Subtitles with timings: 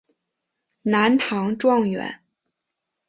[0.81, 2.21] 南唐状元。